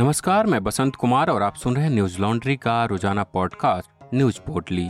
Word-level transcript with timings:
नमस्कार, 0.00 0.46
मैं 0.46 0.62
बसंत 0.64 0.96
कुमार 0.96 1.30
और 1.30 1.42
आप 1.42 1.54
सुन 1.54 1.74
रहे 1.76 1.84
हैं 1.84 1.90
न्यूज़ 1.90 2.18
लॉन्ड्री 2.20 2.56
का 2.56 2.84
रोज़ाना 2.84 3.22
पॉडकास्ट, 3.24 3.90
न्यूज़ 4.14 4.40
पोर्टली। 4.40 4.86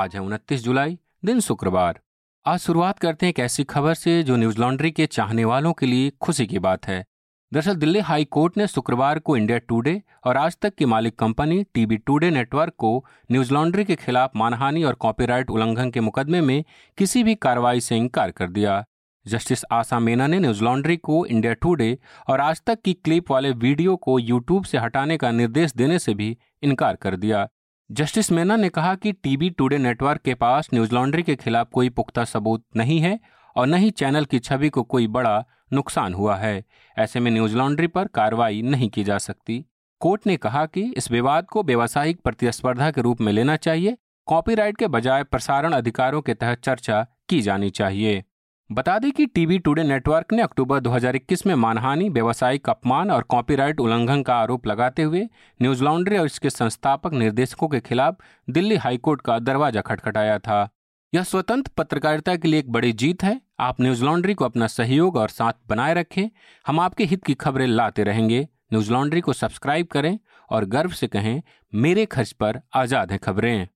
आज 0.00 0.14
है 0.14 0.20
उनतीस 0.20 0.64
जुलाई, 0.64 0.98
दिन 1.24 1.40
शुक्रवार। 1.40 1.98
आज 2.46 2.58
शुरुआत 2.58 2.98
करते 2.98 3.26
हैं 3.26 3.30
एक 3.30 3.38
ऐसी 3.38 3.64
खबर 3.64 3.94
से 3.94 4.22
जो 4.22 4.36
न्यूज़ 4.36 4.60
लॉन्ड्री 4.60 4.90
के 4.90 5.06
चाहने 5.06 5.44
वालों 5.44 5.72
के 5.72 5.86
लिए 5.86 6.12
खुशी 6.20 6.46
की 6.46 6.58
बात 6.58 6.86
है। 6.86 7.04
दरअसल 7.52 7.74
दिल्ली 7.74 8.00
हाई 8.00 8.24
कोर्ट 8.24 8.56
ने 8.56 8.66
शुक्रवार 8.66 9.18
को 9.18 9.36
इंडिया 9.36 9.58
टुडे 9.58 10.02
और 10.24 10.36
आज 10.36 10.56
तक 10.62 10.74
की 10.74 10.84
मालिक 10.84 11.18
कंपनी 11.18 11.62
टीवी 11.74 11.96
टुडे 11.96 12.30
नेटवर्क 12.30 12.74
को 12.78 13.04
न्यूज़ 13.32 13.52
लॉन्ड्री 13.54 13.84
के 13.84 13.96
खिलाफ 13.96 14.30
मानहानि 14.36 14.84
और 14.84 14.94
कॉपीराइट 14.94 15.50
उल्लंघन 15.50 15.90
के 15.90 16.00
मुकदमे 16.00 16.40
में 16.40 16.64
किसी 16.98 17.24
भी 17.24 17.34
कार्रवाई 17.34 17.80
से 17.80 17.96
इंकार 17.96 18.30
कर 18.30 18.48
दिया। 18.50 18.84
जस्टिस 19.26 19.64
आशा 19.72 19.98
मेना 19.98 20.26
ने 20.26 20.38
न्यूज़ 20.38 20.64
लॉन्ड्री 20.64 20.96
को 20.96 21.26
इंडिया 21.26 21.52
टुडे 21.52 21.98
और 22.28 22.40
आज 22.40 22.62
तक 22.66 22.82
की 22.82 22.92
क्लिप 22.94 23.30
वाले 23.30 23.50
वीडियो 23.50 23.96
को 23.96 24.18
यूट्यूब 24.18 24.64
से 24.64 24.78
हटाने 24.78 25.16
का 25.16 25.30
निर्देश 25.30 25.74
देने 25.76 25.98
से 25.98 26.14
भी 26.14 26.36
इनकार 26.62 26.96
कर 26.96 27.16
दिया। 27.16 27.48
जस्टिस 27.90 28.32
मेना 28.32 28.56
ने 28.56 28.68
कहा 28.68 28.94
कि 28.94 29.12
टीवी 29.12 29.50
टुडे 29.50 29.78
नेटवर्क 29.78 30.20
के 30.20 30.34
पास 30.34 30.68
न्यूज़ 30.74 30.94
लॉन्ड्री 30.94 31.22
के 31.22 31.36
खिलाफ 31.36 31.68
कोई 31.72 31.88
पुख्ता 31.88 32.24
सबूत 32.24 32.64
नहीं 32.76 33.00
है 33.00 33.20
और 33.56 33.66
न 33.66 33.74
ही 33.74 33.90
चैनल 33.90 34.24
की 34.24 34.38
छवि 34.38 34.68
को 34.68 34.82
कोई 34.82 35.06
बड़ा 35.06 35.44
नुकसान 35.72 36.14
हुआ 36.14 36.36
है। 36.36 36.64
ऐसे 36.98 37.20
में 37.20 37.30
न्यूज़ 37.30 37.56
लॉन्ड्री 37.56 37.86
पर 37.86 38.06
कार्रवाई 38.06 38.62
नहीं 38.62 38.90
की 38.90 39.04
जा 39.04 39.18
सकती। 39.18 39.64
कोर्ट 40.00 40.26
ने 40.26 40.36
कहा 40.36 40.66
कि 40.66 40.82
इस 40.96 41.10
विवाद 41.10 41.46
को 41.46 41.62
व्यावसायिक 41.62 42.20
प्रतिस्पर्धा 42.20 42.90
के 42.90 43.00
रूप 43.00 43.20
में 43.20 43.32
लेना 43.32 43.56
चाहिए। 43.56 43.96
कॉपीराइट 44.26 44.76
के 44.76 44.86
बजाय 44.88 45.24
प्रसारण 45.24 45.72
अधिकारों 45.72 46.22
के 46.22 46.34
तहत 46.34 46.60
चर्चा 46.60 47.06
की 47.28 47.40
जानी 47.40 47.70
चाहिए। 47.70 48.24
बता 48.72 48.98
दें 48.98 49.10
कि 49.12 49.26
टीवी 49.26 49.58
टुडे 49.58 49.82
नेटवर्क 49.82 50.32
ने 50.32 50.42
अक्टूबर 50.42 50.80
2021 50.80 51.46
में 51.46 51.54
मानहानि, 51.54 52.08
व्यवसायिक 52.08 52.68
अपमान 52.70 53.10
और 53.10 53.22
कॉपीराइट 53.22 53.80
उल्लंघन 53.80 54.22
का 54.22 54.34
आरोप 54.34 54.66
लगाते 54.66 55.02
हुए 55.02 55.28
न्यूज़ 55.62 55.82
लॉन्ड्री 55.84 56.16
और 56.16 56.26
इसके 56.26 56.50
संस्थापक 56.50 57.12
निर्देशकों 57.12 57.68
के 57.68 57.80
खिलाफ 57.80 58.16
दिल्ली 58.50 58.76
हाईकोर्ट 58.76 59.20
का 59.20 59.38
दरवाज़ा 59.38 59.80
खटखटाया 59.80 60.38
था। 60.38 60.68
यह 61.14 61.22
स्वतंत्र 61.22 61.70
पत्रकारिता 61.76 62.36
के 62.36 62.48
लिए 62.48 62.60
एक 62.60 62.70
बड़ी 62.72 62.92
जीत 62.92 63.22
है। 63.22 63.40
आप 63.60 63.80
न्यूज़ 63.80 64.04
लॉन्ड्री 64.04 64.34
को 64.34 64.44
अपना 64.44 64.66
सहयोग 64.66 65.16
और 65.16 65.28
साथ 65.28 65.52
बनाए 65.68 65.94
रखें। 65.94 66.30
हम 66.66 66.80
आपके 66.80 67.04
हित 67.04 67.24
की 67.24 67.34
खबरें 67.34 67.66
लाते 67.66 68.04
रहेंगे। 68.04 68.48
न्यूज़ 68.72 68.92
लॉन्ड्री 68.92 69.20
को 69.20 69.32
सब्सक्राइब 69.32 69.86
करें 69.86 70.18
और 70.50 70.64
गर्व 70.64 70.90
से 70.90 71.06
कहें, 71.06 71.42
मेरे 71.74 72.06
खर्च 72.06 72.32
पर 72.32 72.60
आज़ाद 72.74 73.12
है 73.12 73.18
खबरें। 73.18 73.68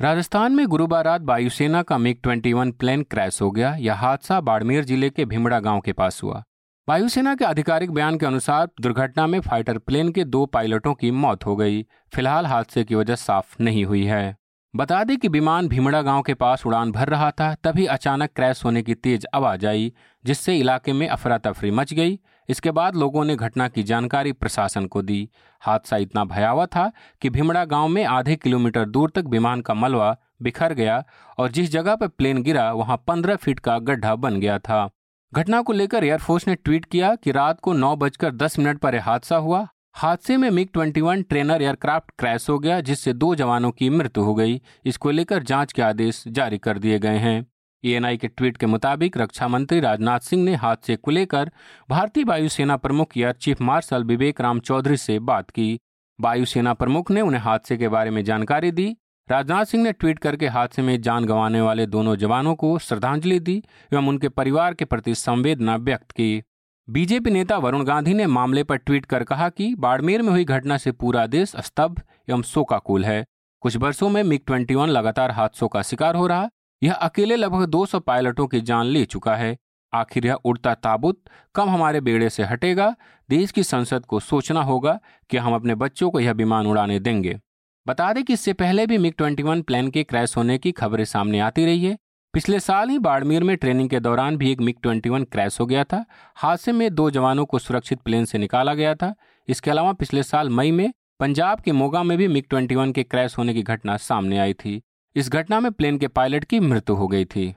राजस्थान 0.00 0.52
में 0.52 0.66
गुरुवार 0.66 1.04
रात 1.04 1.22
वायुसेना 1.22 1.82
का 1.82 1.98
मिग 1.98 2.16
21 2.22 2.72
प्लेन 2.72 3.02
क्रैश 3.02 3.42
हो 3.42 3.50
गया, 3.50 3.74
यह 3.74 3.94
हादसा 3.94 4.40
बाड़मेर 4.40 4.84
ज़िले 4.84 5.10
के 5.10 5.24
भीमड़ा 5.24 5.60
गाँव 5.60 5.80
के 5.80 5.92
पास 5.92 6.22
हुआ। 6.22 6.42
वायुसेना 6.88 7.34
के 7.34 7.44
आधिकारिक 7.44 7.90
बयान 7.90 8.18
के 8.18 8.26
अनुसार, 8.26 8.68
दुर्घटना 8.80 9.26
में 9.26 9.40
फाइटर 9.40 9.78
प्लेन 9.78 10.12
के 10.12 10.24
दो 10.24 10.46
पायलटों 10.46 10.94
की 10.94 11.10
मौत 11.10 11.46
हो 11.46 11.56
गई। 11.56 11.82
फ़िलहाल 12.14 12.46
हादसे 12.46 12.84
की 12.84 12.94
वजह 12.94 13.14
साफ़ 13.14 13.56
नहीं 13.60 13.84
हुई 13.84 14.04
है। 14.04 14.36
बता 14.76 15.04
दें 15.04 15.16
कि 15.16 15.28
विमान 15.28 15.68
भीमड़ा 15.68 16.02
गाँव 16.02 16.22
के 16.22 16.34
पास 16.34 16.66
उड़ान 16.66 16.92
भर 16.92 17.08
रहा 17.08 17.30
था, 17.30 17.54
तभी 17.54 17.86
अचानक 17.86 18.30
क्रैश 18.36 18.64
होने 18.64 18.82
की 18.82 18.94
तेज 18.94 19.26
आवाज़ 19.34 19.66
आई, 19.66 19.92
जिससे 20.24 20.56
इलाके 20.58 20.92
में 20.92 21.08
अफरा 21.08 21.38
तफरी 21.38 21.70
मच 21.70 21.94
गई। 21.94 22.18
इसके 22.48 22.70
बाद 22.70 22.96
लोगों 22.96 23.24
ने 23.24 23.36
घटना 23.36 23.68
की 23.68 23.82
जानकारी 23.82 24.32
प्रशासन 24.32 24.86
को 24.86 25.02
दी। 25.02 25.28
हादसा 25.60 25.96
इतना 25.96 26.24
भयावह 26.24 26.66
था 26.66 26.92
कि 27.22 27.30
भीमड़ा 27.30 27.64
गाँव 27.64 27.88
में 27.88 28.04
आधे 28.04 28.36
किलोमीटर 28.36 28.84
दूर 28.84 29.10
तक 29.10 29.24
विमान 29.24 29.60
का 29.60 29.74
मलबा 29.74 30.16
बिखर 30.42 30.72
गया 30.72 31.04
और 31.38 31.50
जिस 31.50 31.70
जगह 31.70 31.94
पर 31.94 32.08
प्लेन 32.08 32.42
गिरा, 32.42 32.72
वहाँ 32.72 33.04
पंद्रह 33.06 33.36
फीट 33.36 33.58
का 33.58 33.78
गड्ढा 33.78 34.14
बन 34.14 34.40
गया 34.40 34.58
था। 34.58 34.90
घटना 35.34 35.62
को 35.62 35.72
लेकर 35.72 36.04
एयरफोर्स 36.04 36.48
ने 36.48 36.54
ट्वीट 36.54 36.84
किया 36.84 37.14
कि 37.14 37.32
रात 37.32 37.60
को 37.60 37.72
नौ 37.72 37.96
बजकर 37.96 38.34
दस 38.34 38.58
मिनट 38.58 38.78
पर 38.78 38.94
यह 38.94 39.04
हादसा 39.04 39.36
हुआ। 39.36 39.68
हादसे 39.94 40.36
में 40.36 40.50
मिग 40.50 40.68
21 40.68 41.22
ट्रेनर 41.22 41.62
एयरक्राफ्ट 41.62 42.10
क्रैश 42.18 42.50
हो 42.50 42.58
गया, 42.58 42.80
जिससे 42.80 43.12
दो 43.12 43.34
जवानों 43.34 43.70
की 43.70 43.90
मृत्यु 43.90 44.24
हो 44.24 44.34
गई। 44.34 44.60
इसको 44.84 45.10
लेकर 45.10 45.42
जाँच 45.42 45.72
के 45.72 45.82
आदेश 45.82 46.24
जारी 46.28 46.58
कर 46.58 46.78
दिए 46.78 46.98
गए 46.98 47.18
हैं। 47.18 47.46
एएनआई 47.84 48.16
के 48.16 48.28
ट्वीट 48.28 48.56
के 48.56 48.66
मुताबिक 48.66 49.16
रक्षा 49.16 49.48
मंत्री 49.48 49.80
राजनाथ 49.80 50.20
सिंह 50.20 50.44
ने 50.44 50.54
हादसे 50.54 50.96
को 50.96 51.10
लेकर 51.10 51.50
भारतीय 51.90 52.24
वायुसेना 52.24 52.76
प्रमुख 52.76 53.16
Air 53.16 53.32
Chief 53.32 53.60
Marshal 53.60 54.04
Vivek 54.04 54.40
Ram 54.40 54.60
Chaudhari 54.60 54.96
से 54.96 55.18
बात 55.18 55.50
की। 55.50 55.78
वायुसेना 56.20 56.74
प्रमुख 56.74 57.10
ने 57.10 57.20
उन्हें 57.20 57.40
हादसे 57.40 57.76
के 57.76 57.88
बारे 57.88 58.10
में 58.10 58.24
जानकारी 58.24 58.70
दी। 58.70 58.96
राजनाथ 59.30 59.64
सिंह 59.64 59.82
ने 59.84 59.92
ट्वीट 59.92 60.18
करके 60.18 60.48
हादसे 60.48 60.82
में 60.82 61.00
जान 61.00 61.24
गंवाने 61.24 61.60
वाले 61.60 61.86
दोनों 61.86 62.16
जवानों 62.16 62.54
को 62.54 62.78
श्रद्धांजलि 62.78 63.40
दी 63.40 63.62
एवं 63.92 64.08
उनके 64.08 64.28
परिवार 64.28 64.74
के 64.74 64.84
प्रति 64.84 65.14
संवेदना 65.14 65.76
व्यक्त 65.76 66.10
की। 66.10 66.42
बीजेपी 66.88 67.30
नेता 67.30 67.58
वरुण 67.58 67.84
गांधी 67.84 68.14
ने 68.14 68.26
मामले 68.26 68.64
पर 68.64 68.76
ट्वीट 68.76 69.06
कर 69.06 69.24
कहा 69.24 69.48
कि 69.48 69.74
बाड़मेर 69.74 70.22
में 70.22 70.30
हुई 70.30 70.44
घटना 70.44 70.76
से 70.76 70.92
पूरा 70.92 71.26
देश 71.26 71.52
स्तब्ध 71.56 72.02
एवं 72.30 72.42
शोकाकुल 72.42 73.04
है। 73.04 73.24
कुछ 73.60 73.76
वर्षों 73.76 74.08
में 74.08 74.22
मिग 74.22 74.40
21 74.40 74.88
लगातार 74.88 75.30
हादसों 75.30 75.68
का 75.68 75.82
शिकार 75.82 76.14
हो 76.14 76.26
रहा 76.26 76.48
यह 76.84 76.92
अकेले 76.92 77.36
लगभग 77.36 77.64
200 77.64 78.00
पायलटों 78.00 78.46
की 78.46 78.60
जान 78.60 78.86
ले 78.86 79.04
चुका 79.04 79.36
है। 79.36 79.56
आखिर 79.94 80.26
यह 80.26 80.34
उड़ता 80.34 80.74
ताबूत 80.74 81.22
कम 81.54 81.68
हमारे 81.68 82.00
बेड़े 82.00 82.30
से 82.30 82.42
हटेगा? 82.42 82.96
देश 83.30 83.50
की 83.50 83.62
संसद 83.62 84.06
को 84.06 84.20
सोचना 84.20 84.62
होगा 84.62 85.00
कि 85.30 85.36
हम 85.36 85.54
अपने 85.54 85.74
बच्चों 85.74 86.10
को 86.10 86.20
यह 86.20 86.32
विमान 86.32 86.66
उड़ाने 86.66 86.98
देंगे। 86.98 87.40
बता 87.88 88.12
दें 88.12 88.24
कि 88.24 88.32
इससे 88.32 88.52
पहले 88.52 88.86
भी 88.86 88.98
मिग 88.98 89.14
21 89.14 89.62
प्लेन 89.62 89.90
के 89.90 90.04
क्रैश 90.04 90.36
होने 90.36 90.58
की 90.58 90.72
खबरें 90.72 91.04
सामने 91.04 91.40
आती 91.40 91.64
रही 91.64 91.84
है। 91.84 91.98
पिछले 92.34 92.60
साल 92.60 92.88
ही 92.88 92.98
बाड़मेर 92.98 93.42
में 93.42 93.56
ट्रेनिंग 93.56 93.88
के 93.88 94.00
दौरान 94.00 94.36
भी 94.36 94.52
एक 94.52 94.60
मिग 94.60 94.76
21 94.86 95.24
क्रैश 95.24 95.60
हो 95.60 95.66
गया 95.66 95.84
था। 95.84 96.04
हादसे 96.36 96.72
में 96.72 96.94
दो 96.94 97.10
जवानों 97.10 97.46
को 97.46 97.58
सुरक्षित 97.58 97.98
प्लेन 97.98 98.24
से 98.24 98.38
निकाला 98.38 98.74
गया 98.74 98.94
था। 98.94 99.14
इसके 99.48 99.70
अलावा 99.70 99.92
पिछले 99.92 100.22
साल 100.22 100.50
मई 100.50 100.70
में 100.70 100.92
पंजाब 101.20 101.60
के 101.60 101.72
मोगा 101.72 102.02
में 102.02 102.18
भी 102.18 102.28
मिग 102.28 102.44
21 102.54 102.92
के 102.92 103.02
क्रैश 103.02 103.38
होने 103.38 103.54
की 103.54 103.62
घटना 103.62 103.96
सामने 103.96 104.38
आई 104.38 104.52
थी। 104.52 104.82
इस 105.16 105.28
घटना 105.28 105.58
में 105.60 105.70
प्लेन 105.72 105.98
के 105.98 106.08
पायलट 106.08 106.44
की 106.44 106.58
मृत्यु 106.60 106.94
हो 106.96 107.06
गई 107.08 107.24
थी। 107.24 107.54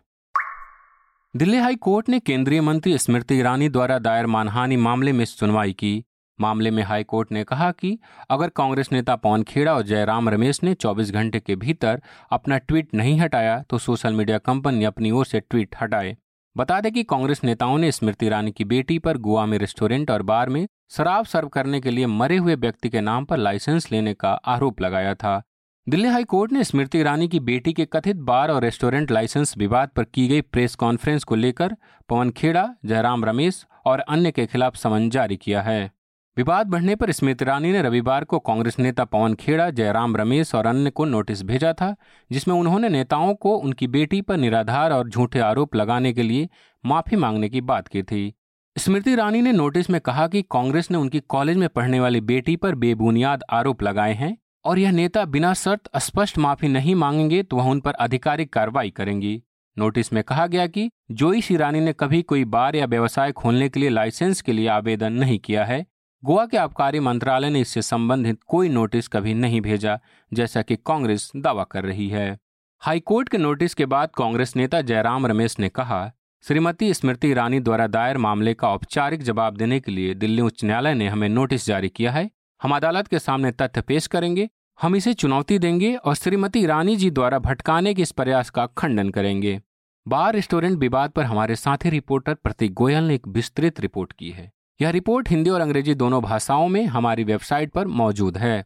दिल्ली 1.33 1.57
हाई 1.57 1.75
कोर्ट 1.75 2.09
ने 2.09 2.19
केंद्रीय 2.19 2.61
मंत्री 2.61 2.97
स्मृति 2.97 3.35
ईरानी 3.35 3.69
द्वारा 3.69 3.97
दायर 3.99 4.25
मानहानि 4.25 4.77
मामले 4.77 5.11
में 5.11 5.23
सुनवाई 5.25 5.73
की। 5.73 6.03
मामले 6.39 6.71
में 6.71 6.83
हाईकोर्ट 6.83 7.31
ने 7.31 7.43
कहा 7.43 7.71
कि 7.71 7.97
अगर 8.29 8.49
कांग्रेस 8.49 8.91
नेता 8.91 9.15
पवन 9.15 9.43
खेड़ा 9.43 9.73
और 9.73 9.81
जयराम 9.81 10.29
रमेश 10.29 10.61
ने 10.63 10.73
24 10.73 11.11
घंटे 11.11 11.39
के 11.39 11.55
भीतर 11.55 12.01
अपना 12.31 12.57
ट्वीट 12.57 12.93
नहीं 12.93 13.19
हटाया 13.19 13.59
तो 13.69 13.77
सोशल 13.77 14.13
मीडिया 14.13 14.37
कंपनी 14.37 14.85
अपनी 14.85 15.11
ओर 15.11 15.25
से 15.25 15.39
ट्वीट 15.39 15.75
हटाए। 15.81 16.15
बता 16.55 16.79
दें 16.81 16.91
कि 16.91 17.03
कांग्रेस 17.03 17.43
नेताओं 17.43 17.77
ने 17.77 17.91
स्मृति 17.91 18.25
ईरानी 18.25 18.51
की 18.51 18.63
बेटी 18.65 18.99
पर 18.99 19.17
गोवा 19.17 19.45
में 19.45 19.57
रेस्टोरेंट 19.57 20.11
और 20.11 20.21
बार 20.21 20.49
में 20.49 20.67
शराब 20.91 21.25
सर्व 21.25 21.47
करने 21.47 21.81
के 21.81 21.91
लिए 21.91 22.05
मरे 22.05 22.37
हुए 22.37 22.55
व्यक्ति 22.55 22.89
के 22.89 23.01
नाम 23.01 23.25
पर 23.25 23.37
लाइसेंस 23.37 23.91
लेने 23.91 24.13
का 24.13 24.29
आरोप 24.29 24.81
लगाया 24.81 25.15
था। 25.15 25.41
दिल्ली 25.89 26.07
हाई 26.07 26.23
कोर्ट 26.23 26.51
ने 26.51 26.63
स्मृति 26.63 26.99
ईरानी 26.99 27.27
की 27.27 27.39
बेटी 27.39 27.73
के 27.73 27.85
कथित 27.85 28.15
बार 28.15 28.51
और 28.51 28.63
रेस्टोरेंट 28.63 29.11
लाइसेंस 29.11 29.57
विवाद 29.57 29.89
पर 29.89 30.03
की 30.03 30.27
गई 30.27 30.41
प्रेस 30.41 30.75
कॉन्फ्रेंस 30.75 31.23
को 31.23 31.35
लेकर 31.35 31.75
पवन 32.09 32.29
खेड़ा, 32.29 32.69
जयराम 32.85 33.25
रमेश 33.25 33.65
और 33.85 33.99
अन्य 33.99 34.31
के 34.31 34.45
खिलाफ 34.45 34.75
समन 34.75 35.09
जारी 35.09 35.37
किया 35.37 35.61
है। 35.61 35.91
विवाद 36.37 36.67
बढ़ने 36.67 36.95
पर 36.95 37.11
स्मृति 37.11 37.45
ईरानी 37.45 37.71
ने 37.71 37.81
रविवार 37.81 38.23
को 38.23 38.39
कांग्रेस 38.39 38.79
नेता 38.79 39.05
पवन 39.05 39.33
खेड़ा, 39.33 39.69
जयराम 39.69 40.17
रमेश 40.17 40.55
और 40.55 40.65
अन्य 40.65 40.89
को 40.89 41.05
नोटिस 41.05 41.43
भेजा 41.43 41.73
था, 41.73 41.95
जिसमें 42.31 42.55
उन्होंने 42.55 42.89
नेताओं 42.89 43.33
को 43.33 43.55
उनकी 43.55 43.87
बेटी 43.87 44.21
पर 44.21 44.37
निराधार 44.37 44.91
और 44.91 45.09
झूठे 45.09 45.39
आरोप 45.39 45.75
लगाने 45.75 46.13
के 46.13 46.23
लिए 46.23 46.49
माफ़ी 46.85 47.17
मांगने 47.17 47.49
की 47.49 47.61
बात 47.61 47.87
की 47.87 48.03
थी। 48.03 48.33
स्मृति 48.77 49.11
ईरानी 49.11 49.41
ने 49.41 49.51
नोटिस 49.51 49.89
में 49.89 50.01
कहा 50.01 50.27
कि 50.27 50.41
कांग्रेस 50.41 50.91
ने 50.91 50.97
उनकी 50.97 51.19
कॉलेज 51.19 51.57
में 51.57 51.69
पढ़ने 51.69 51.99
वाली 51.99 52.21
बेटी 52.21 52.55
पर 52.55 52.75
बेबुनियाद 52.75 53.43
आरोप 53.49 53.83
लगाए 53.83 54.13
हैं। 54.13 54.37
और 54.67 54.79
यह 54.79 54.91
नेता 54.91 55.23
बिना 55.25 55.53
शर्त 55.53 55.89
स्पष्ट 55.97 56.37
माफ़ी 56.37 56.67
नहीं 56.67 56.95
मांगेंगे 56.95 57.41
तो 57.43 57.57
वह 57.57 57.69
उन 57.69 57.79
पर 57.79 57.93
आधिकारिक 57.93 58.51
कार्रवाई 58.53 58.89
करेंगी। 58.89 59.41
नोटिस 59.77 60.11
में 60.13 60.23
कहा 60.23 60.47
गया 60.47 60.65
कि 60.67 60.89
जोईस 61.11 61.51
ईरानी 61.51 61.79
ने 61.79 61.93
कभी 61.93 62.21
कोई 62.21 62.43
बार 62.45 62.75
या 62.75 62.85
व्यवसाय 62.85 63.31
खोलने 63.31 63.69
के 63.69 63.79
लिए 63.79 63.89
लाइसेंस 63.89 64.41
के 64.41 64.53
लिए 64.53 64.67
आवेदन 64.67 65.13
नहीं 65.13 65.37
किया 65.39 65.65
है। 65.65 65.85
गोवा 66.23 66.45
के 66.45 66.57
आबकारी 66.57 66.99
मंत्रालय 66.99 67.49
ने 67.49 67.61
इससे 67.61 67.81
संबंधित 67.81 68.39
कोई 68.47 68.69
नोटिस 68.69 69.07
कभी 69.07 69.33
नहीं 69.33 69.61
भेजा, 69.61 69.99
जैसा 70.31 70.61
कि 70.61 70.75
कांग्रेस 70.75 71.31
दावा 71.35 71.63
कर 71.63 71.83
रही 71.83 72.09
है। 72.09 72.37
हाईकोर्ट 72.81 73.29
के 73.29 73.37
नोटिस 73.37 73.73
के 73.73 73.85
बाद 73.85 74.09
कांग्रेस 74.17 74.55
नेता 74.55 74.81
जयराम 74.81 75.27
रमेश 75.27 75.59
ने 75.59 75.69
कहा, 75.69 76.11
श्रीमती 76.43 76.93
स्मृति 76.93 77.27
ईरानी 77.27 77.59
द्वारा 77.59 77.87
दायर 77.87 78.17
मामले 78.17 78.53
का 78.53 78.69
औपचारिक 78.69 79.23
जवाब 79.23 79.57
देने 79.57 79.79
के 79.79 79.91
लिए 79.91 80.13
दिल्ली 80.13 80.41
उच्च 80.41 80.63
न्यायालय 80.63 80.93
ने 80.93 81.07
हमें 81.07 81.29
नोटिस 81.29 81.65
जारी 81.67 81.89
किया 81.89 82.11
है। 82.11 82.29
हम 82.61 82.75
अदालत 82.75 83.07
के 83.07 83.19
सामने 83.19 83.51
तथ्य 83.51 83.81
पेश 83.81 84.07
करेंगे 84.07 84.49
हम 84.81 84.95
इसे 84.95 85.13
चुनौती 85.13 85.59
देंगे 85.59 85.95
और 85.95 86.15
श्रीमती 86.15 86.59
ईरानी 86.59 86.95
जी 86.95 87.11
द्वारा 87.11 87.39
भटकाने 87.39 87.93
के 87.93 88.01
इस 88.01 88.11
प्रयास 88.11 88.49
का 88.49 88.65
खंडन 88.65 89.09
करेंगे। 89.09 89.61
बार 90.07 90.33
रेस्टोरेंट 90.33 90.79
विवाद 90.79 91.09
पर 91.09 91.23
हमारे 91.23 91.55
साथी 91.55 91.89
रिपोर्टर 91.89 92.33
प्रतीक 92.33 92.73
गोयल 92.73 93.03
ने 93.03 93.15
एक 93.15 93.27
विस्तृत 93.27 93.79
रिपोर्ट 93.79 94.13
की 94.13 94.29
है। 94.29 94.51
यह 94.81 94.89
रिपोर्ट 94.89 95.29
हिंदी 95.29 95.49
और 95.49 95.61
अंग्रेज़ी 95.61 95.93
दोनों 95.93 96.21
भाषाओं 96.21 96.67
में 96.67 96.85
हमारी 96.85 97.23
वेबसाइट 97.23 97.71
पर 97.71 97.87
मौजूद 97.87 98.37
है। 98.37 98.65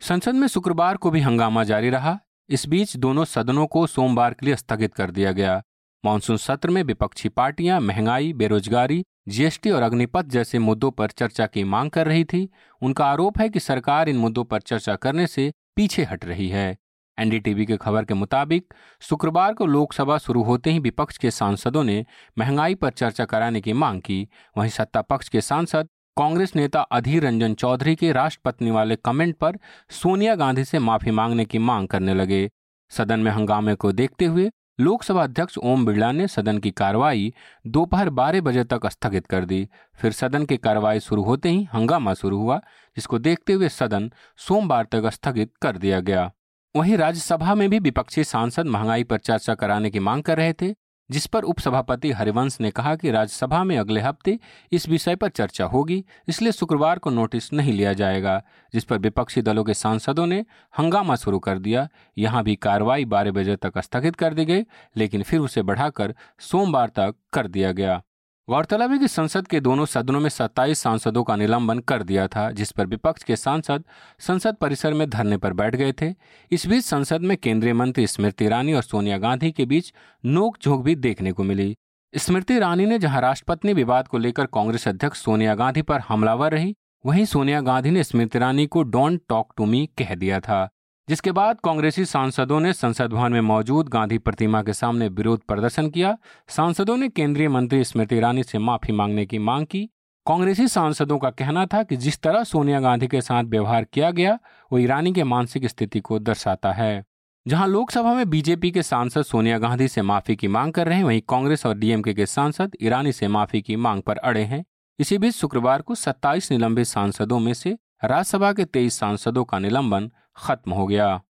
संसद 0.00 0.34
में 0.34 0.48
शुक्रवार 0.48 0.96
को 0.96 1.10
भी 1.10 1.20
हंगामा 1.20 1.64
जारी 1.64 1.90
रहा। 1.90 2.18
इस 2.48 2.68
बीच 2.68 2.96
दोनों 2.96 3.24
सदनों 3.24 3.66
को 3.66 3.86
सोमवार 3.86 4.34
के 4.34 4.46
लिए 4.46 4.56
स्थगित 4.56 4.94
कर 4.94 5.10
दिया 5.10 5.32
गया। 5.32 5.62
मानसून 6.04 6.36
सत्र 6.36 6.70
में 6.70 6.82
विपक्षी 6.82 7.28
पार्टियाँ 7.28 7.80
महँगाई, 7.80 8.32
बेरोजगारी, 8.32 9.04
जीएसटी 9.28 9.70
और 9.70 9.82
अग्निपथ 9.82 10.22
जैसे 10.22 10.58
मुद्दों 10.58 10.90
पर 10.90 11.10
चर्चा 11.10 11.46
की 11.46 11.64
मांग 11.64 11.90
कर 11.90 12.06
रही 12.06 12.24
थी। 12.24 12.48
उनका 12.82 13.04
आरोप 13.06 13.38
है 13.38 13.48
कि 13.48 13.60
सरकार 13.60 14.08
इन 14.08 14.16
मुद्दों 14.16 14.44
पर 14.44 14.60
चर्चा 14.60 14.94
करने 14.94 15.26
से 15.26 15.52
पीछे 15.76 16.04
हट 16.04 16.24
रही 16.24 16.48
है। 16.48 16.76
एनडीटीवी 17.18 17.66
के 17.66 17.76
खबर 17.76 18.04
के 18.04 18.14
मुताबिक, 18.14 18.74
शुक्रवार 19.00 19.54
को 19.54 19.66
लोकसभा 19.66 20.16
शुरू 20.18 20.42
होते 20.42 20.70
ही 20.70 20.78
विपक्ष 20.78 21.18
के 21.18 21.30
सांसदों 21.30 21.84
ने 21.84 22.04
महँगाई 22.38 22.74
पर 22.74 22.90
चर्चा 22.90 23.24
कराने 23.24 23.60
की 23.60 23.72
मांग 23.72 24.00
की। 24.00 24.28
वहीं 24.56 24.70
सत्ता 24.70 25.02
पक्ष 25.02 25.28
के 25.28 25.40
सांसद, 25.40 25.88
कांग्रेस 26.16 26.56
नेता 26.56 26.80
अधीर 26.80 27.26
रंजन 27.26 27.54
चौधरी 27.54 27.94
के 27.96 28.12
राष्ट्रपति 28.12 28.70
वाले 28.70 28.96
कमेंट 28.96 29.36
पर 29.36 29.58
सोनिया 29.90 30.34
गांधी 30.34 30.64
से 30.64 30.78
माफ़ी 30.78 31.10
मांगने 31.10 31.44
की 31.44 31.58
मांग 31.58 31.88
करने 31.88 32.14
लगे। 32.14 32.48
सदन 32.90 33.20
में 33.20 33.30
हंगामे 33.30 33.74
को 33.74 33.92
देखते 33.92 34.24
हुए 34.24 34.50
लोकसभा 34.80 35.22
अध्यक्ष 35.22 35.58
ओम 35.58 35.86
बिरला 35.86 36.12
ने 36.12 36.28
सदन 36.28 36.58
की 36.58 36.70
कार्रवाई 36.70 37.34
दोपहर 37.66 38.10
बारह 38.10 38.40
बजे 38.40 38.64
तक 38.64 38.86
स्थगित 38.86 39.26
कर 39.26 39.44
दी। 39.44 39.68
फिर 39.94 40.12
सदन 40.12 40.44
की 40.44 40.56
कार्रवाई 40.56 41.00
शुरू 41.00 41.22
होते 41.22 41.48
ही 41.48 41.68
हंगामा 41.74 42.14
शुरू 42.14 42.38
हुआ, 42.38 42.58
जिसको 42.96 43.18
देखते 43.18 43.52
हुए 43.52 43.68
सदन 43.68 44.10
सोमवार 44.36 44.84
तक 44.84 45.06
स्थगित 45.06 45.52
कर 45.62 45.76
दिया 45.76 46.00
गया। 46.00 46.32
वहीं 46.76 46.96
राज्यसभा 46.96 47.54
में 47.54 47.70
भी 47.70 47.78
विपक्षी 47.78 48.24
सांसद 48.24 48.66
महँगाई 48.66 49.04
पर 49.04 49.18
चर्चा 49.18 49.54
कराने 49.54 49.90
की 49.90 49.98
मांग 49.98 50.22
कर 50.22 50.36
रहे 50.36 50.52
थे। 50.52 50.74
जिस 51.12 51.26
पर 51.26 51.42
उपसभापति 51.42 52.10
हरिवंश 52.10 52.56
ने 52.60 52.70
कहा 52.70 52.94
कि 52.96 53.10
राज्यसभा 53.10 53.62
में 53.64 53.76
अगले 53.78 54.00
हफ़्ते 54.00 54.38
इस 54.72 54.88
विषय 54.88 55.16
पर 55.16 55.28
चर्चा 55.28 55.64
होगी, 55.64 56.04
इसलिए 56.28 56.52
शुक्रवार 56.52 56.98
को 56.98 57.10
नोटिस 57.10 57.52
नहीं 57.52 57.72
लिया 57.72 57.92
जाएगा, 57.92 58.40
जिस 58.74 58.84
पर 58.84 58.98
विपक्षी 58.98 59.42
दलों 59.42 59.64
के 59.64 59.74
सांसदों 59.74 60.26
ने 60.26 60.44
हंगामा 60.78 61.16
शुरू 61.16 61.38
कर 61.38 61.58
दिया। 61.58 61.88
यहाँ 62.18 62.42
भी 62.44 62.54
कार्रवाई 62.56 63.04
बारह 63.04 63.32
बजे 63.32 63.56
तक 63.56 63.78
स्थगित 63.78 64.16
कर 64.16 64.34
दी 64.34 64.44
गई, 64.44 64.62
लेकिन 64.96 65.22
फिर 65.22 65.40
उसे 65.40 65.62
बढ़ाकर 65.62 66.14
सोमवार 66.40 66.88
तक 66.88 67.14
कर 67.32 67.46
दिया 67.46 67.72
गया। 67.72 68.02
गौरतलब 68.48 68.92
है 68.92 68.98
कि 68.98 69.08
संसद 69.08 69.46
के 69.48 69.58
दोनों 69.60 69.84
सदनों 69.86 70.20
में 70.20 70.28
सत्ताईस 70.28 70.78
सांसदों 70.78 71.22
का 71.24 71.34
निलंबन 71.36 71.78
कर 71.78 72.02
दिया 72.02 72.26
था, 72.28 72.50
जिस 72.50 72.72
पर 72.72 72.86
विपक्ष 72.86 73.22
के 73.22 73.36
सांसद 73.36 73.84
संसद 74.20 74.56
परिसर 74.56 74.94
में 74.94 75.08
धरने 75.10 75.36
पर 75.36 75.52
बैठ 75.52 75.76
गए 75.76 75.92
थे। 75.92 76.12
इस 76.50 76.66
बीच 76.66 76.84
संसद 76.84 77.20
में 77.20 77.36
केंद्रीय 77.36 77.72
मंत्री 77.72 78.06
स्मृति 78.06 78.44
ईरानी 78.44 78.72
और 78.72 78.82
सोनिया 78.82 79.18
गांधी 79.18 79.50
के 79.50 79.66
बीच 79.66 79.92
नोकझोंक 80.24 80.84
भी 80.84 80.94
देखने 80.96 81.32
को 81.32 81.42
मिली। 81.42 81.76
स्मृति 82.14 82.54
ईरानी 82.54 82.86
ने 82.86 82.98
जहाँ 82.98 83.20
राष्ट्रपति 83.20 83.72
विवाद 83.72 84.08
को 84.08 84.18
लेकर 84.18 84.46
कांग्रेस 84.46 84.88
अध्यक्ष 84.88 85.22
सोनिया 85.22 85.54
गांधी 85.54 85.82
पर 85.82 86.00
हमलावर 86.00 86.52
रही, 86.52 86.74
वहीं 87.04 87.24
सोनिया 87.24 87.60
गांधी 87.60 87.90
ने 87.90 88.04
स्मृति 88.04 88.38
ईरानी 88.38 88.66
को 88.66 88.82
डोंट 88.82 89.20
टॉक 89.28 89.52
टू 89.56 89.66
मी 89.66 89.88
कह 89.98 90.14
दिया 90.14 90.40
था। 90.40 90.68
जिसके 91.08 91.32
बाद 91.32 91.60
कांग्रेसी 91.64 92.04
सांसदों 92.04 92.60
ने 92.60 92.72
संसद 92.72 93.10
भवन 93.10 93.32
में 93.32 93.40
मौजूद 93.40 93.88
गांधी 93.88 94.18
प्रतिमा 94.18 94.62
के 94.62 94.72
सामने 94.72 95.08
विरोध 95.08 95.40
प्रदर्शन 95.40 95.90
किया। 95.90 96.16
सांसदों 96.48 96.96
ने 96.96 97.08
केंद्रीय 97.08 97.48
मंत्री 97.48 97.84
स्मृति 97.84 98.16
ईरानी 98.16 98.42
से 98.42 98.58
माफ़ी 98.58 98.92
मांगने 98.92 99.26
की 99.26 99.38
मांग 99.38 99.66
की। 99.66 99.90
कांग्रेसी 100.26 100.68
सांसदों 100.68 101.18
का 101.18 101.30
कहना 101.30 101.66
था 101.66 101.82
कि 101.82 101.96
जिस 101.96 102.20
तरह 102.20 102.44
सोनिया 102.44 102.80
गांधी 102.80 103.06
के 103.06 103.20
साथ 103.20 103.44
व्यवहार 103.44 103.84
किया 103.84 104.10
गया, 104.10 104.38
वो 104.72 104.78
ईरानी 104.78 105.12
के 105.12 105.24
मानसिक 105.24 105.66
स्थिति 105.66 106.00
को 106.00 106.18
दर्शाता 106.18 106.72
है। 106.72 107.04
जहाँ 107.48 107.68
लोकसभा 107.68 108.14
में 108.14 108.30
बीजेपी 108.30 108.70
के 108.70 108.82
सांसद 108.82 109.22
सोनिया 109.22 109.58
गांधी 109.58 109.88
से 109.88 110.02
माफ़ी 110.02 110.36
की 110.36 110.48
मांग 110.48 110.72
कर 110.72 110.86
रहे 110.86 110.96
हैं, 110.96 111.04
वहीं 111.04 111.22
कांग्रेस 111.28 111.66
और 111.66 111.74
डीएमके 111.74 112.14
के 112.14 112.26
सांसद 112.26 112.76
ईरानी 112.82 113.12
से 113.12 113.28
माफ़ी 113.28 113.62
की 113.62 113.76
मांग 113.76 114.02
पर 114.02 114.16
अड़े 114.16 114.42
हैं। 114.42 114.64
इसी 114.98 115.18
बीच 115.18 115.34
शुक्रवार 115.34 115.82
को 115.82 115.94
27 115.94 116.52
निलंबित 116.52 116.86
सांसदों 116.86 117.40
में 117.40 117.54
से 117.54 117.78
राज्यसभा 118.04 118.52
के 118.52 118.64
23 118.64 118.98
सांसदों 118.98 119.44
का 119.44 119.58
निलंबन 119.58 120.10
खत्म 120.36 120.72
हो 120.72 120.86
गया। 120.86 121.20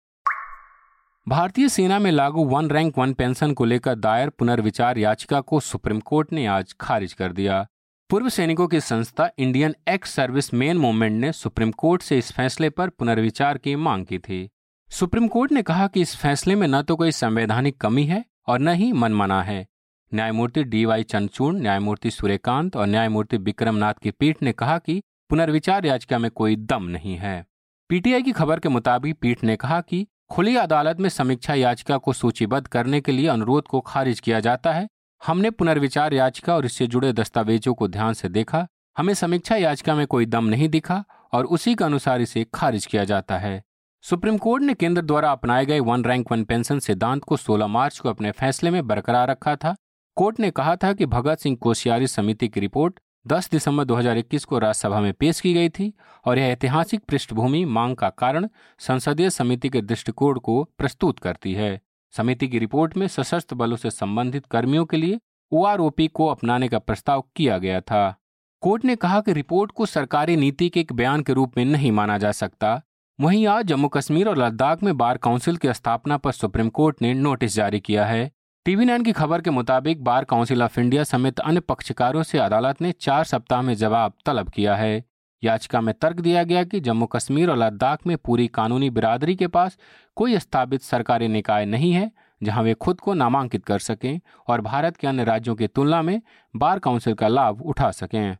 भारतीय 1.28 1.68
सेना 1.68 1.98
में 1.98 2.10
लागू 2.10 2.44
वन 2.44 2.70
रैंक 2.70 2.98
वन 2.98 3.12
पेंशन 3.12 3.52
को 3.52 3.64
लेकर 3.64 3.94
दायर 3.94 4.28
पुनर्विचार 4.28 4.98
याचिका 4.98 5.40
को 5.40 5.60
सुप्रीम 5.60 6.00
कोर्ट 6.00 6.32
ने 6.32 6.46
आज 6.46 6.74
खारिज 6.80 7.12
कर 7.12 7.32
दिया। 7.32 7.66
पूर्व 8.10 8.28
सैनिकों 8.28 8.66
की 8.68 8.80
संस्था 8.80 9.30
Indian 9.38 9.74
ex 9.88 10.10
service 10.10 10.54
main 10.54 10.76
movement 10.76 11.20
ने 11.20 11.32
सुप्रीम 11.32 11.70
कोर्ट 11.70 12.02
से 12.02 12.18
इस 12.18 12.32
फैसले 12.32 12.70
पर 12.70 12.88
पुनर्विचार 12.88 13.58
की 13.58 13.76
मांग 13.76 14.06
की 14.06 14.18
थी। 14.18 14.48
सुप्रीम 14.90 15.28
कोर्ट 15.28 15.52
ने 15.52 15.62
कहा 15.62 15.86
कि 15.86 16.00
इस 16.00 16.16
फैसले 16.16 16.54
में 16.54 16.68
न 16.68 16.82
तो 16.82 16.96
कोई 16.96 17.12
संवैधानिक 17.12 17.80
कमी 17.80 18.04
है 18.04 18.24
और 18.46 18.58
न 18.58 18.68
ही 18.68 18.92
मनमना 18.92 19.42
है। 19.42 19.66
न्यायमूर्ति 20.14 20.64
डी 20.64 20.84
वाई 20.84 21.02
चंद्रचूड़ 21.02 21.54
न्यायमूर्ति 21.54 22.10
सूर्यकांत 22.10 22.76
और 22.76 22.86
न्यायमूर्ति 22.86 23.36
विक्रमनाथ 23.36 23.94
की 23.94 24.10
पीठ 24.10 24.42
ने 24.42 24.52
कहा 24.52 24.78
कि 24.78 25.02
पुनर्विचार 25.30 25.86
याचिका 25.86 26.18
में 26.18 26.30
कोई 26.30 26.56
दम 26.56 26.84
नहीं 26.84 27.16
है। 27.16 27.46
पीटीआई 27.92 28.22
की 28.22 28.32
खबर 28.32 28.60
के 28.60 28.68
मुताबिक 28.68 29.16
पीठ 29.20 29.42
ने 29.44 29.56
कहा 29.56 29.80
कि 29.80 30.06
खुली 30.30 30.56
अदालत 30.56 31.00
में 31.00 31.08
समीक्षा 31.08 31.54
याचिका 31.54 31.96
को 31.96 32.12
सूचीबद्ध 32.12 32.66
करने 32.66 33.00
के 33.00 33.12
लिए 33.12 33.26
अनुरोध 33.28 33.66
को 33.66 33.80
खारिज 33.80 34.20
किया 34.20 34.40
जाता 34.40 34.72
है। 34.72 34.88
हमने 35.26 35.50
पुनर्विचार 35.50 36.14
याचिका 36.14 36.54
और 36.54 36.66
इससे 36.66 36.86
जुड़े 36.86 37.12
दस्तावेजों 37.12 37.74
को 37.74 37.88
ध्यान 37.88 38.12
से 38.12 38.28
देखा। 38.28 38.66
हमें 38.96 39.14
समीक्षा 39.14 39.56
याचिका 39.56 39.94
में 39.94 40.06
कोई 40.06 40.26
दम 40.26 40.44
नहीं 40.44 40.68
दिखा 40.68 41.04
और 41.32 41.44
उसी 41.44 41.74
के 41.74 41.84
अनुसार 41.84 42.20
इसे 42.20 42.46
खारिज 42.54 42.86
किया 42.86 43.04
जाता 43.04 43.38
है। 43.38 43.62
सुप्रीम 44.04 44.38
कोर्ट 44.38 44.62
ने 44.62 44.74
केंद्र 44.74 45.02
द्वारा 45.02 45.32
अपनाए 45.32 45.66
गए 45.66 45.80
वन 45.80 46.04
रैंक 46.04 46.32
वन 46.32 46.44
पेंशन 46.44 46.78
सिद्धांत 46.78 47.24
को 47.24 47.36
16 47.36 47.66
मार्च 47.66 47.98
को 47.98 48.08
अपने 48.08 48.30
फैसले 48.30 48.70
में 48.70 48.86
बरकरार 48.86 49.28
रखा 49.30 49.56
था। 49.56 49.74
कोर्ट 50.16 50.40
ने 50.40 50.50
कहा 50.50 50.76
था 50.76 50.92
कि 50.92 51.06
भगत 51.06 51.38
सिंह 51.38 51.58
कोश्यारी 51.60 52.06
समिति 52.06 52.48
की 52.48 52.60
रिपोर्ट 52.60 53.00
10 53.26 53.50
दिसंबर 53.50 53.84
2021 53.84 54.44
को 54.44 54.58
राज्यसभा 54.58 55.00
में 55.00 55.12
पेश 55.12 55.40
की 55.40 55.54
गई 55.54 55.68
थी 55.68 55.94
और 56.24 56.38
यह 56.38 56.44
ऐतिहासिक 56.44 57.00
पृष्ठभूमि 57.00 57.64
मांग 57.64 57.96
का 57.96 58.08
कारण 58.10 58.48
संसदीय 58.78 59.30
समिति 59.30 59.68
के 59.68 59.80
दृष्टिकोण 59.80 60.38
को 60.38 60.64
प्रस्तुत 60.78 61.18
करती 61.18 61.54
है। 61.54 61.80
समिति 62.16 62.48
की 62.48 62.58
रिपोर्ट 62.58 62.96
में 62.96 63.08
सशस्त्र 63.08 63.56
बलों 63.56 63.76
से 63.76 63.90
संबंधित 63.90 64.46
कर्मियों 64.46 64.84
के 64.84 64.96
लिए 64.96 65.20
ओआरओपी 65.52 66.08
को 66.08 66.26
अपनाने 66.26 66.68
का 66.68 66.78
प्रस्ताव 66.78 67.24
किया 67.36 67.58
गया 67.58 67.80
था। 67.80 68.14
कोर्ट 68.60 68.84
ने 68.84 68.96
कहा 68.96 69.20
कि 69.20 69.32
रिपोर्ट 69.32 69.72
को 69.72 69.86
सरकारी 69.86 70.36
नीति 70.36 70.68
के 70.68 70.80
एक 70.80 70.92
बयान 70.92 71.22
के 71.22 71.32
रूप 71.32 71.56
में 71.56 71.64
नहीं 71.64 71.92
माना 71.92 72.18
जा 72.18 72.32
सकता। 72.32 72.82
वहीं 73.20 73.46
आज 73.46 73.66
जम्मू 73.66 73.88
कश्मीर 73.88 74.28
और 74.28 74.38
लद्दाख 74.38 74.82
में 74.82 74.96
बार 74.96 75.16
काउंसिल 75.16 75.56
की 75.56 75.72
स्थापना 75.72 76.16
पर 76.16 76.32
सुप्रीम 76.32 76.68
कोर्ट 76.68 77.02
ने 77.02 77.14
नोटिस 77.14 77.54
जारी 77.54 77.80
किया 77.80 78.06
है। 78.06 78.32
टीवी 78.66 78.84
नाइन 78.84 79.02
की 79.02 79.12
खबर 79.12 79.40
के 79.40 79.50
मुताबिक 79.50 80.02
बार 80.04 80.24
काउंसिल 80.24 80.62
ऑफ़ 80.62 80.80
इंडिया 80.80 81.04
समेत 81.04 81.40
अन्य 81.40 81.60
पक्षकारों 81.60 82.22
से 82.22 82.38
अदालत 82.38 82.82
ने 82.82 82.92
चार 82.92 83.24
सप्ताह 83.24 83.62
में 83.62 83.74
जवाब 83.74 84.12
तलब 84.26 84.48
किया 84.48 84.76
है। 84.76 85.04
याचिका 85.42 85.80
में 85.80 85.94
तर्क 85.94 86.16
दिया 86.16 86.42
गया 86.42 86.62
कि 86.64 86.80
जम्मू 86.80 87.06
कश्मीर 87.06 87.50
और 87.50 87.56
लद्दाख 87.56 88.06
में 88.06 88.16
पूरी 88.18 88.46
कानूनी 88.48 88.90
बिरादरी 88.90 89.36
के 89.36 89.46
पास 89.46 89.78
कोई 90.16 90.38
स्थापित 90.38 90.82
सरकारी 90.82 91.28
निकाय 91.28 91.66
नहीं 91.66 91.92
है, 91.92 92.10
जहाँ 92.42 92.62
वे 92.62 92.74
खुद 92.74 93.00
को 93.00 93.14
नामांकित 93.14 93.64
कर 93.64 93.78
सकें 93.78 94.20
और 94.48 94.60
भारत 94.60 94.96
के 94.96 95.06
अन्य 95.06 95.24
राज्यों 95.24 95.54
की 95.54 95.66
तुलना 95.66 96.02
में 96.02 96.22
बार 96.56 96.78
काउंसिल 96.78 97.14
का 97.14 97.28
लाभ 97.28 97.62
उठा 97.62 97.90
सकें। 97.90 98.36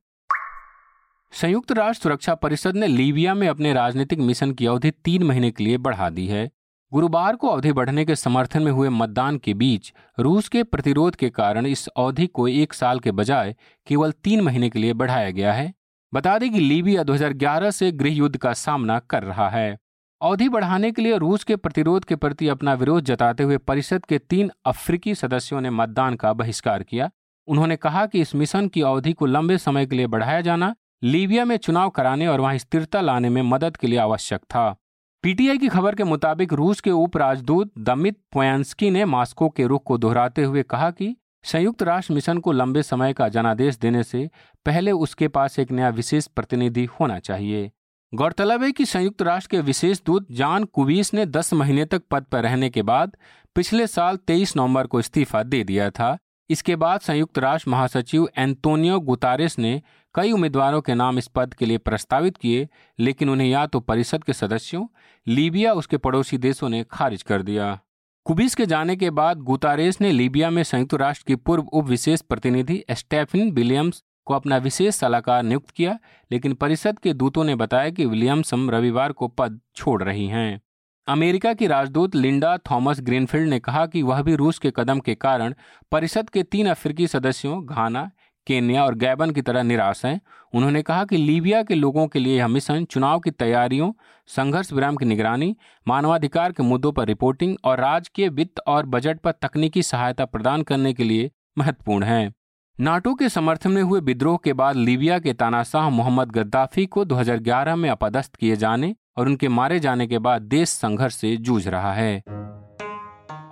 संयुक्त 1.32 1.72
राष्ट्र 1.72 2.02
सुरक्षा 2.02 2.34
परिषद 2.34 2.76
ने 2.76 2.86
लीबिया 2.86 3.34
में 3.34 3.48
अपने 3.48 3.72
राजनीतिक 3.72 4.18
मिशन 4.18 4.52
की 4.52 4.66
अवधि 4.66 4.90
तीन 4.90 5.22
महीने 5.22 5.50
के 5.50 5.64
लिए 5.64 5.78
बढ़ा 5.78 6.10
दी 6.10 6.26
है। 6.26 6.50
गुरुवार 6.92 7.36
को 7.36 7.48
अवधि 7.48 7.72
बढ़ने 7.72 8.04
के 8.04 8.14
समर्थन 8.16 8.62
में 8.62 8.72
हुए 8.72 8.88
मतदान 8.88 9.36
के 9.38 9.54
बीच 9.54 9.92
रूस 10.18 10.48
के 10.48 10.62
प्रतिरोध 10.62 11.14
के 11.16 11.30
कारण 11.30 11.66
इस 11.66 11.88
अवधि 11.88 12.26
को 12.26 12.48
एक 12.48 12.74
साल 12.74 12.98
के 13.00 13.10
बजाय 13.10 13.54
केवल 13.86 14.12
तीन 14.12 14.40
महीने 14.40 14.70
के 14.70 14.78
लिए 14.78 14.92
बढ़ाया 14.92 15.30
गया 15.30 15.52
है। 15.52 15.72
बता 16.14 16.38
दें 16.38 16.52
कि 16.52 16.60
लीबिया 16.60 17.02
2011 17.02 17.70
से 17.70 17.92
गृह 17.92 18.12
युद्ध 18.12 18.36
का 18.36 18.52
सामना 18.52 18.98
कर 18.98 19.22
रहा 19.22 19.48
है। 19.48 19.78
अवधि 20.22 20.48
बढ़ाने 20.48 20.92
के 20.92 21.02
लिए 21.02 21.16
रूस 21.16 21.44
के 21.44 21.56
प्रतिरोध 21.56 22.04
के 22.04 22.16
प्रति 22.16 22.48
अपना 22.48 22.74
विरोध 22.74 23.04
जताते 23.04 23.42
हुए 23.42 23.58
परिषद 23.58 24.04
के 24.04 24.18
तीन 24.18 24.50
अफ्रीकी 24.66 25.14
सदस्यों 25.14 25.60
ने 25.60 25.70
मतदान 25.70 26.14
का 26.14 26.32
बहिष्कार 26.32 26.82
किया। 26.82 27.10
उन्होंने 27.46 27.76
कहा 27.76 28.06
कि 28.06 28.20
इस 28.20 28.34
मिशन 28.34 28.68
की 28.68 28.82
अवधि 28.82 29.12
को 29.12 29.26
लंबे 29.26 29.58
समय 29.58 29.86
के 29.86 29.96
लिए 29.96 30.06
बढ़ाया 30.06 30.40
जाना 30.40 30.74
लीबिया 31.02 31.44
में 31.44 31.56
चुनाव 31.56 31.90
कराने 31.90 32.26
और 32.26 32.40
वहाँ 32.40 32.58
स्थिरता 32.58 33.00
लाने 33.00 33.28
में 33.28 33.42
मदद 33.42 33.76
के 33.76 33.86
लिए 33.86 33.98
आवश्यक 33.98 34.40
था। 34.40 34.76
पीटीआई 35.24 35.58
की 35.58 35.68
खबर 35.68 35.94
के 35.94 36.04
मुताबिक 36.04 36.52
रूस 36.52 36.80
के 36.80 36.90
उप 36.90 37.16
राजदूत 37.16 37.72
दमित 37.78 38.16
पोयांस्की 38.32 38.90
ने 38.90 39.04
मास्को 39.04 39.48
के 39.48 39.66
रुख 39.66 39.82
को 39.84 39.98
दोहराते 39.98 40.42
हुए 40.42 40.62
कहा 40.62 40.90
कि 40.90 41.14
संयुक्त 41.44 41.82
राष्ट्र 41.82 42.14
मिशन 42.14 42.38
को 42.38 42.52
लंबे 42.52 42.82
समय 42.82 43.12
का 43.12 43.28
जनादेश 43.28 43.76
देने 43.76 44.02
से 44.02 44.30
पहले 44.66 44.92
उसके 44.92 45.28
पास 45.28 45.58
एक 45.58 45.70
नया 45.70 45.88
विशेष 45.88 46.26
प्रतिनिधि 46.26 46.84
होना 46.84 47.18
चाहिए। 47.18 47.70
गौरतलब 48.14 48.62
है 48.62 48.72
कि 48.72 48.84
संयुक्त 48.84 49.22
राष्ट्र 49.22 49.50
के 49.50 49.60
विशेष 49.60 50.00
दूत 50.06 50.26
जान 50.30 50.64
कुबीस 50.64 51.14
ने 51.14 51.26
10 51.26 51.52
महीने 51.52 51.84
तक 51.84 52.02
पद 52.10 52.22
पर 52.22 52.42
रहने 52.42 52.70
के 52.70 52.82
बाद 52.82 53.16
पिछले 53.54 53.86
साल 53.86 54.18
23 54.28 54.56
नवंबर 54.56 54.86
को 54.86 55.00
इस्तीफा 55.00 55.42
दे 55.42 55.64
दिया 55.64 55.90
था 55.90 56.16
इसके 56.52 56.76
बाद 56.76 57.00
संयुक्त 57.00 57.38
राष्ट्र 57.38 57.70
महासचिव 57.70 58.28
एंतोनियो 58.38 59.00
गुतारेस 59.00 59.58
ने 59.58 59.80
कई 60.14 60.32
उम्मीदवारों 60.32 60.80
के 60.80 60.94
नाम 60.94 61.18
इस 61.18 61.26
पद 61.26 61.54
के 61.54 61.66
लिए 61.66 61.78
प्रस्तावित 61.78 62.36
किए, 62.36 62.68
लेकिन 62.98 63.28
उन्हें 63.28 63.48
या 63.48 63.66
तो 63.66 63.80
परिषद 63.80 64.24
के 64.24 64.32
सदस्यों, 64.32 64.86
लीबिया 65.26 65.72
उसके 65.72 65.96
पड़ोसी 65.96 66.38
देशों 66.38 66.68
ने 66.68 66.84
खारिज 66.90 67.22
कर 67.22 67.42
दिया। 67.42 67.78
कुबिस 68.26 68.54
के 68.54 68.66
जाने 68.66 68.96
के 68.96 69.10
बाद 69.10 69.38
गुतारेस 69.38 70.00
ने 70.00 70.10
लीबिया 70.12 70.50
में 70.50 70.62
संयुक्त 70.62 70.94
राष्ट्र 70.94 71.24
की 71.28 71.36
पूर्व 71.36 71.62
उप 71.62 71.88
विशेष 71.88 72.20
प्रतिनिधि 72.20 72.82
स्टेफिन 72.90 73.50
विलियम्स 73.52 74.02
को 74.26 74.34
अपना 74.34 74.56
विशेष 74.56 74.94
सलाहकार 74.94 75.42
नियुक्त 75.42 75.70
किया, 75.70 75.98
लेकिन 76.30 76.54
परिषद 76.54 76.98
के 76.98 77.12
दूतों 77.12 77.44
ने 77.44 77.54
बताया 77.54 77.90
कि 77.90 78.06
विलियम्सम 78.06 78.70
रविवार 78.70 79.12
को 79.12 79.28
पद 79.28 79.60
छोड़ 79.76 80.02
रही 80.02 80.26
हैं। 80.26 80.60
अमेरिका 81.08 81.54
की 81.54 81.66
राजदूत 81.66 82.14
लिंडा 82.14 82.56
थॉमस 82.70 83.00
ग्रीनफील्ड 83.00 83.48
ने 83.48 83.58
कहा 83.58 83.86
कि 83.86 84.02
वह 84.02 84.22
भी 84.22 84.34
रूस 84.34 84.58
के 84.58 84.72
कदम 84.76 85.00
के 85.00 85.14
कारण 85.14 85.54
परिषद 85.92 86.30
के 86.30 86.42
तीन 86.42 86.66
अफ्रीकी 86.66 87.06
सदस्यों, 87.06 87.66
घाना, 87.66 88.10
केन्या 88.46 88.84
और 88.84 88.94
गैबन 88.94 89.30
की 89.30 89.42
तरह 89.42 89.62
निराश 89.62 90.04
हैं। 90.04 90.20
उन्होंने 90.54 90.82
कहा 90.82 91.04
कि 91.04 91.16
लीबिया 91.16 91.62
के 91.62 91.74
लोगों 91.74 92.06
के 92.06 92.18
लिए 92.18 92.38
यह 92.38 92.48
मिशन 92.48 92.84
चुनाव 92.84 93.20
की 93.20 93.30
तैयारियों, 93.30 93.92
संघर्ष 94.26 94.72
विराम 94.72 94.96
की 94.96 95.04
निगरानी, 95.04 95.56
मानवाधिकार 95.88 96.52
के 96.52 96.62
मुद्दों 96.62 96.92
पर 96.92 97.06
रिपोर्टिंग 97.06 97.56
और 97.64 97.80
राजकीय 97.80 98.28
वित्त 98.28 98.60
और 98.66 98.86
बजट 98.86 99.20
पर 99.20 99.32
तकनीकी 99.32 99.82
सहायता 99.82 100.24
प्रदान 100.24 100.62
करने 100.62 100.92
के 100.92 101.04
लिए 101.04 101.30
महत्वपूर्ण 101.58 102.04
है। 102.04 102.32
नाटो 102.80 103.14
के 103.14 103.28
समर्थन 103.28 103.70
में 103.70 103.82
हुए 103.82 104.00
विद्रोह 104.00 104.38
के 104.44 104.52
बाद 104.52 104.76
लीबिया 104.76 105.18
के 105.18 105.32
तानाशाह 105.32 105.88
मोहम्मद 105.90 106.30
गद्दाफी 106.30 106.86
को 106.86 107.04
2011 107.04 107.76
में 107.76 107.90
अपदस्थ 107.90 108.36
किए 108.36 108.56
जाने 108.56 108.94
और 109.16 109.26
उनके 109.26 109.48
मारे 109.48 109.80
जाने 109.80 110.06
के 110.06 110.18
बाद 110.18 110.42
देश 110.42 110.68
संघर्ष 110.68 111.14
से 111.14 111.36
जूझ 111.36 111.68
रहा 111.68 111.92
है। 111.92 112.22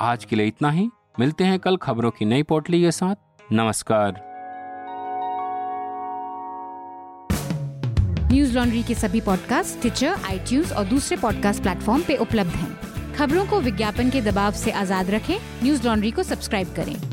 आज 0.00 0.24
के 0.24 0.36
लिए 0.36 0.46
इतना 0.46 0.70
ही। 0.70 0.90
मिलते 1.18 1.44
हैं 1.44 1.58
कल 1.58 1.76
खबरों 1.76 2.10
की 2.10 2.24
नई 2.24 2.42
पोटली 2.42 2.82
के 2.82 2.90
साथ। 2.90 3.14
नमस्कार। 3.52 4.12
न्यूज़ 8.32 8.58
लॉन्ड्री 8.58 8.82
के 8.82 8.94
सभी 8.94 9.20
पॉडकास्ट 9.20 9.80
ट्विटर 9.80 10.08
आई 10.08 10.62
और 10.62 10.84
दूसरे 10.84 11.16
पॉडकास्ट 11.16 11.62
प्लेटफॉर्म 11.62 12.02
पे 12.02 12.16
उपलब्ध 12.16 12.50
हैं। 12.50 13.14
खबरों 13.14 13.46
को 13.46 13.60
विज्ञापन 13.60 14.10
के 14.10 14.20
दबाव 14.20 14.52
से 14.52 14.70
आज़ाद 14.70 15.10
रखें। 15.10 15.38
न्यूज़ 15.62 15.86
लॉन्ड्री 15.86 16.10
को 16.10 16.22
सब्सक्राइब 16.22 16.74
करें। 16.74 17.09